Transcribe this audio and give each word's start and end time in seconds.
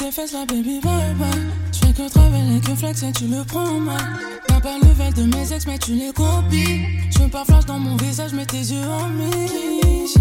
tes 0.00 0.10
fesses 0.10 0.32
là, 0.32 0.46
baby, 0.46 0.80
bye 0.80 1.14
bye. 1.18 1.28
J'fais 1.72 1.92
que 1.92 2.08
travailler, 2.08 2.60
que 2.60 2.74
flex 2.74 3.02
et 3.02 3.12
tu 3.12 3.26
le 3.26 3.44
prends 3.44 3.78
mal. 3.78 3.98
T'as 4.46 4.60
pas 4.60 4.78
le 4.82 4.90
val 4.92 5.12
de 5.12 5.24
mes 5.24 5.52
ex, 5.52 5.66
mais 5.66 5.78
tu 5.78 5.92
les 5.92 6.12
copies. 6.12 6.86
J'veux 7.10 7.28
pas 7.28 7.44
flash 7.44 7.66
dans 7.66 7.78
mon 7.78 7.96
visage, 7.96 8.32
mais 8.32 8.46
tes 8.46 8.64
yeux 8.72 8.88
en 8.88 9.10
Aisha. 9.20 10.20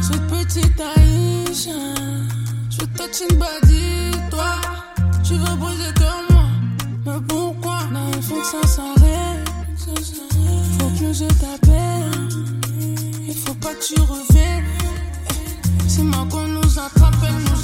Cette 0.00 0.26
petite 0.28 0.80
Aïcha. 0.80 1.80
J'veux 2.70 2.86
touch 2.96 3.22
une 3.28 3.36
body, 3.36 4.10
toi. 4.30 4.60
Tu 5.24 5.34
veux 5.34 5.56
briser 5.56 5.92
que 5.94 6.32
moi. 6.32 6.44
Mais 7.06 7.20
pourquoi? 7.26 7.78
Non, 7.92 8.10
il 8.16 8.22
faut 8.22 8.40
que 8.40 8.46
ça 8.46 8.66
s'arrête. 8.66 9.50
Faut 10.78 10.90
que 10.90 11.12
je 11.12 11.26
t'appelle. 11.40 12.28
Il 13.26 13.34
faut 13.34 13.54
pas 13.54 13.74
que 13.74 13.84
tu 13.84 14.00
reviennes. 14.00 14.64
C'est 15.88 16.02
moi 16.02 16.26
qu'on 16.30 16.46
nous 16.46 16.78
attrape, 16.78 17.14
elle 17.26 17.34
nous 17.34 17.63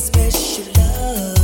special 0.00 0.64
love. 0.76 1.39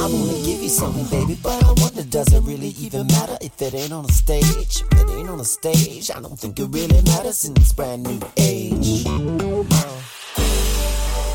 I 0.00 0.04
wanna 0.04 0.32
give 0.32 0.62
you 0.62 0.70
something, 0.70 1.04
baby, 1.10 1.38
but 1.42 1.62
I 1.62 1.72
wonder 1.76 2.02
does 2.04 2.32
it 2.32 2.42
really 2.44 2.68
even 2.80 3.06
matter 3.08 3.36
if 3.42 3.60
it 3.60 3.74
ain't 3.74 3.92
on 3.92 4.06
a 4.06 4.12
stage? 4.12 4.82
If 4.92 4.92
it 4.92 5.10
ain't 5.10 5.28
on 5.28 5.38
a 5.40 5.44
stage, 5.44 6.10
I 6.10 6.22
don't 6.22 6.38
think 6.38 6.58
it 6.58 6.68
really 6.70 7.02
matters 7.02 7.44
in 7.44 7.52
this 7.52 7.74
brand 7.74 8.04
new 8.04 8.18
age. 8.38 9.04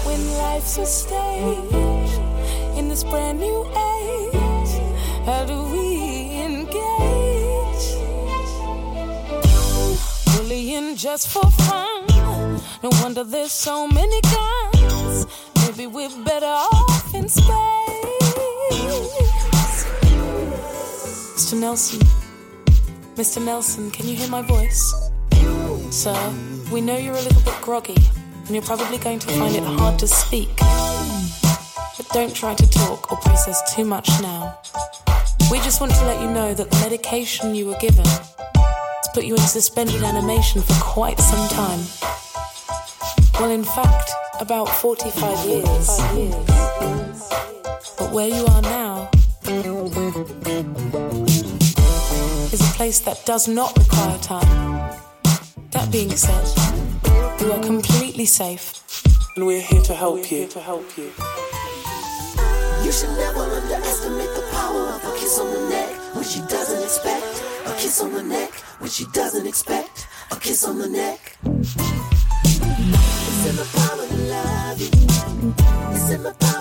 When 0.04 0.22
life's 0.40 0.80
a 0.80 0.86
stage 0.88 2.12
in 2.76 2.90
this 2.90 3.04
brand 3.04 3.40
new 3.40 3.66
age, 3.66 4.82
how 5.28 5.46
do 5.46 5.62
we 5.72 6.42
engage? 6.42 7.86
Bullying 10.38 10.96
just 10.96 11.28
for 11.28 11.52
fun. 11.52 12.08
No 12.82 12.90
wonder 13.04 13.24
there's 13.24 13.52
so 13.52 13.88
many 13.88 14.20
guns. 14.22 15.28
Maybe 15.62 15.86
we're 15.86 16.10
better 16.24 16.48
off 16.48 17.14
in 17.14 17.30
space. 17.30 18.35
Mr. 21.36 21.60
Nelson, 21.60 22.00
Mr. 23.16 23.44
Nelson, 23.44 23.92
can 23.92 24.08
you 24.08 24.16
hear 24.16 24.30
my 24.30 24.42
voice? 24.42 24.94
Sir, 25.92 26.34
we 26.72 26.82
know 26.82 26.98
you're 26.98 27.14
a 27.14 27.22
little 27.22 27.42
bit 27.42 27.62
groggy, 27.62 27.96
and 28.46 28.50
you're 28.50 28.64
probably 28.64 28.98
going 28.98 29.20
to 29.20 29.28
find 29.28 29.56
it 29.56 29.64
hard 29.64 29.98
to 30.00 30.08
speak. 30.08 30.50
But 30.58 32.10
don't 32.14 32.36
try 32.36 32.56
to 32.56 32.70
talk 32.70 33.12
or 33.12 33.18
process 33.18 33.76
too 33.76 33.86
much 33.86 34.10
now. 34.22 34.58
We 35.52 35.60
just 35.60 35.80
want 35.80 35.94
to 35.94 36.06
let 36.06 36.22
you 36.22 36.30
know 36.30 36.54
that 36.54 36.70
the 36.70 36.78
medication 36.78 37.56
you 37.56 37.68
were 37.68 37.78
given 37.78 38.06
has 38.06 39.10
put 39.14 39.26
you 39.26 39.36
in 39.36 39.42
suspended 39.42 40.04
animation 40.04 40.62
for 40.62 40.74
quite 40.82 41.20
some 41.20 41.48
time. 41.50 41.80
Well, 43.40 43.52
in 43.52 43.64
fact, 43.64 44.12
about 44.40 44.70
45 44.70 45.46
years. 45.46 45.88
But 47.98 48.12
where 48.12 48.28
you 48.28 48.46
are 48.46 48.62
now 48.62 49.10
is 52.52 52.62
a 52.62 52.74
place 52.76 53.00
that 53.02 53.22
does 53.26 53.48
not 53.48 53.78
require 53.78 54.18
time. 54.20 54.92
That 55.72 55.92
being 55.92 56.16
said, 56.16 56.46
you 57.42 57.52
are 57.52 57.62
completely 57.64 58.26
safe, 58.26 58.82
and 59.36 59.46
we're 59.46 59.62
here 59.62 59.82
to 59.82 59.94
help 59.94 60.32
you. 60.32 60.48
To 60.48 60.60
help 60.60 60.98
you. 60.98 61.12
You 62.84 62.92
should 62.92 63.16
never 63.18 63.40
underestimate 63.40 64.30
the 64.36 64.48
power 64.52 64.90
of 64.90 65.04
a 65.06 65.12
kiss 65.18 65.40
on 65.40 65.52
the 65.54 65.70
neck 65.70 65.90
when 66.16 66.24
she 66.24 66.40
doesn't 66.42 66.84
expect. 66.84 67.44
A 67.66 67.74
kiss 67.78 68.02
on 68.02 68.14
the 68.14 68.24
neck 68.24 68.52
when 68.80 68.90
she 68.90 69.06
doesn't 69.12 69.48
expect. 69.48 70.08
A 70.32 70.36
kiss 70.36 70.64
on 70.66 70.78
the 70.78 70.88
neck. 70.88 71.38
It's 71.44 71.76
in 73.50 73.56
my 73.56 73.64
power 73.74 73.96
to 73.96 73.96
love 73.96 74.00
you. 74.00 74.05
It's 76.28 76.55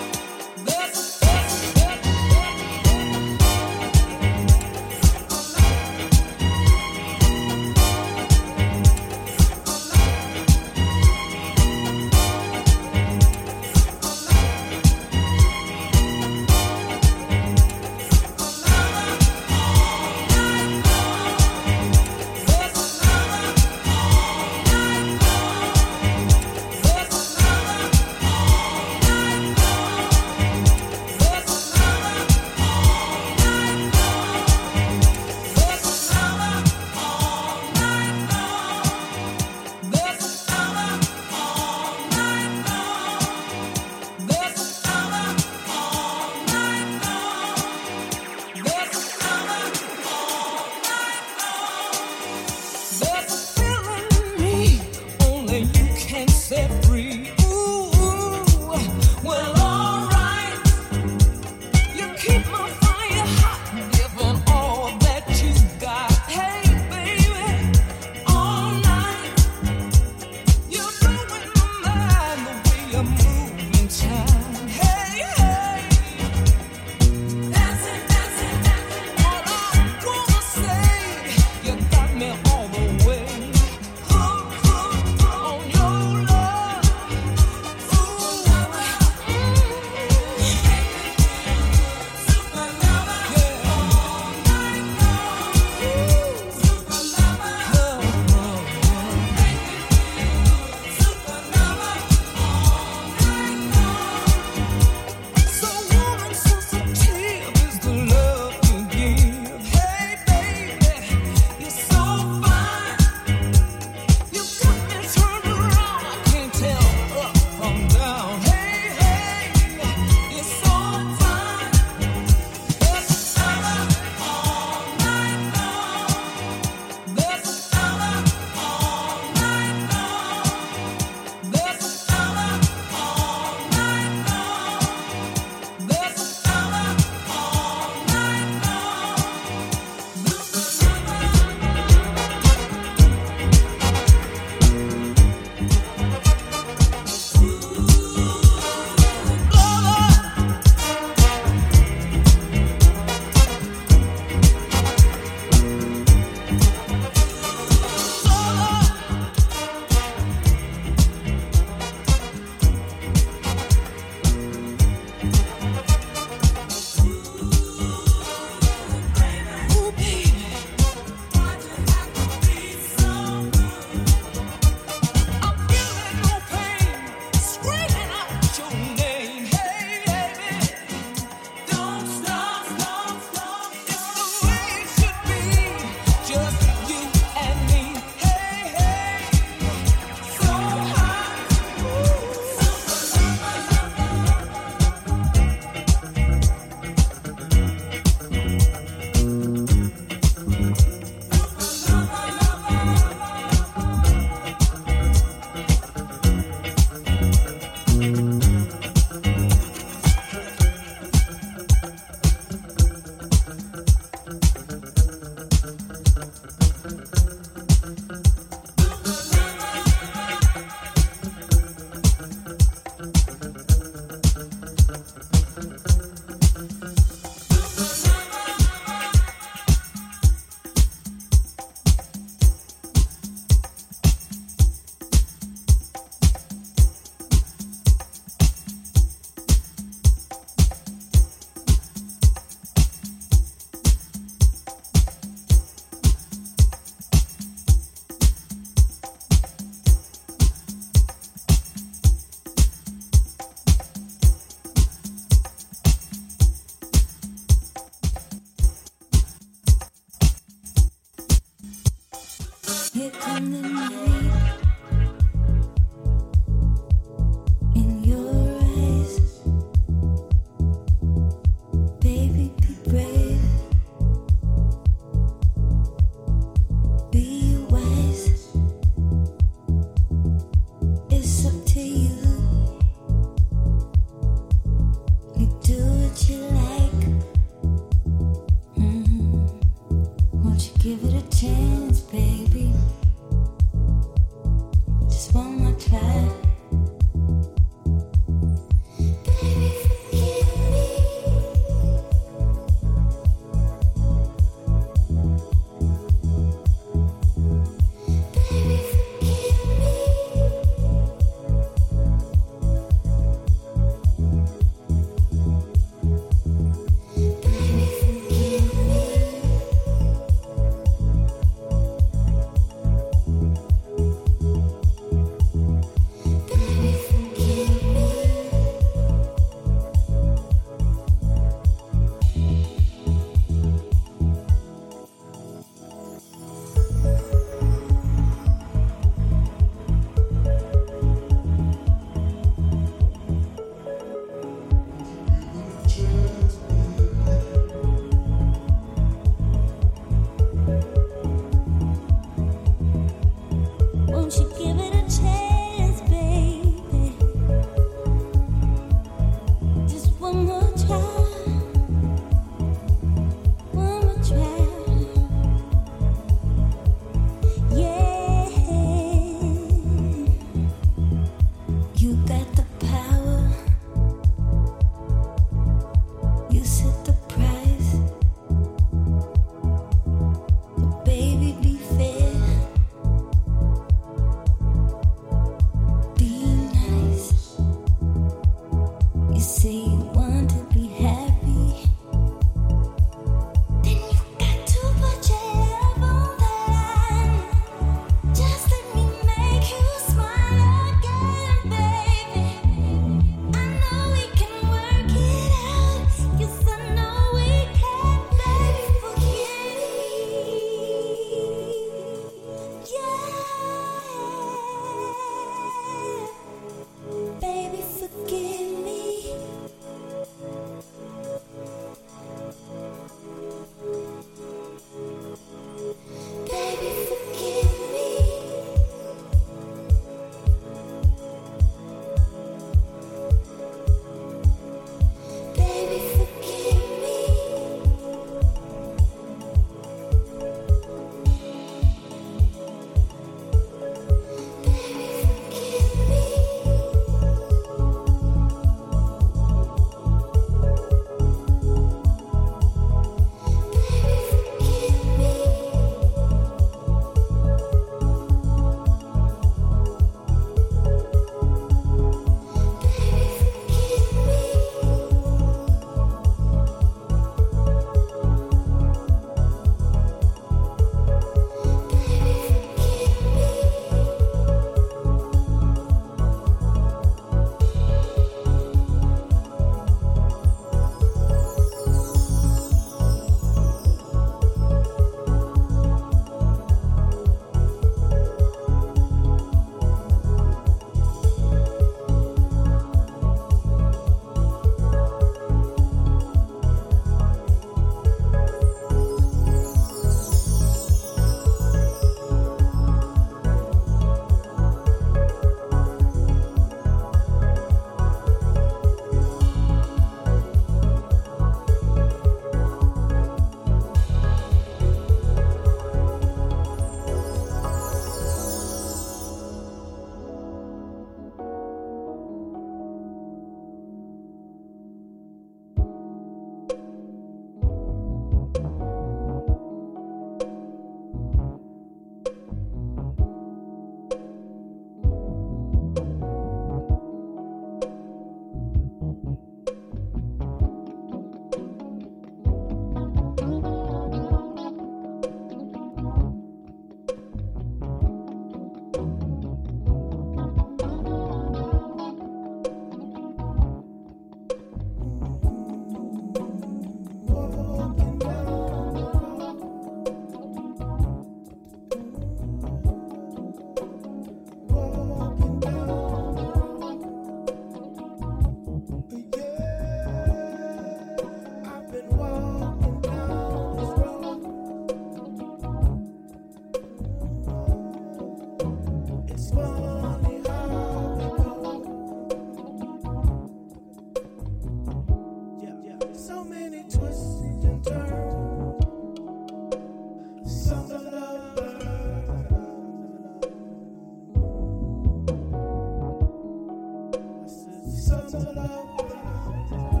Summer 598.11 598.51
love. 598.53 600.00